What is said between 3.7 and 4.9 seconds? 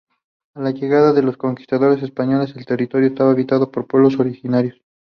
por pueblos originarios.